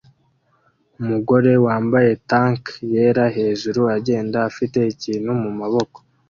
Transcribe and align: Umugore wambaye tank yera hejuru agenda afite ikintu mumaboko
Umugore 0.99 1.51
wambaye 1.65 2.11
tank 2.29 2.63
yera 2.93 3.25
hejuru 3.37 3.81
agenda 3.95 4.37
afite 4.49 4.77
ikintu 4.93 5.29
mumaboko 5.41 5.97